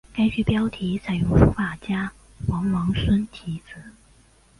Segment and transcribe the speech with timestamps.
[0.15, 2.11] 该剧标题采用书画家
[2.47, 3.83] 王王孙题字。